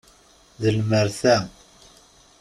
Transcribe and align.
D 0.61 0.63
lmerta. 0.77 1.37